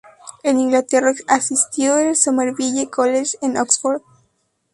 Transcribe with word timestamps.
En 0.41 0.59
Inglaterra 0.59 1.13
asistió 1.27 1.93
al 1.93 2.15
Somerville 2.15 2.89
College 2.89 3.37
en 3.43 3.55
Oxford. 3.55 4.01